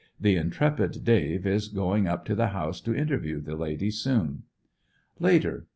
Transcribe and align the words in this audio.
The 0.19 0.35
intrepid 0.35 1.03
Dave 1.05 1.45
is 1.45 1.67
going 1.67 2.07
up 2.07 2.25
to 2.25 2.33
the 2.33 2.47
house 2.47 2.81
to 2.81 2.95
interview 2.95 3.39
the 3.39 3.55
lady 3.55 3.91
soon. 3.91 4.41
Later. 5.19 5.67